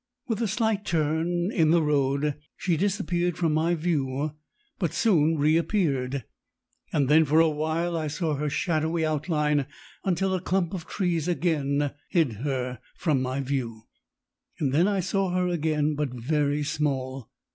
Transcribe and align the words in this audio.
With 0.27 0.41
a 0.41 0.47
slight 0.47 0.83
turn 0.83 1.51
in 1.51 1.69
the 1.69 1.83
road 1.83 2.33
she 2.57 2.75
disappeared 2.75 3.37
from 3.37 3.53
my 3.53 3.75
view 3.75 4.31
but 4.79 4.95
soon 4.95 5.37
reappeared. 5.37 6.23
Then 6.91 7.23
for 7.23 7.39
a 7.39 7.47
while 7.47 7.95
I 7.95 8.07
saw 8.07 8.33
her 8.33 8.49
shadowy 8.49 9.05
outline 9.05 9.67
until 10.03 10.33
a 10.33 10.41
clump 10.41 10.73
of 10.73 10.87
trees 10.87 11.27
again 11.27 11.91
hid 12.09 12.33
her 12.41 12.79
from 12.95 13.21
my 13.21 13.41
view. 13.41 13.83
Then 14.59 14.87
I 14.87 15.01
saw 15.01 15.29
her 15.35 15.47
again, 15.47 15.93
but 15.93 16.09
very 16.11 16.63
small. 16.63 17.29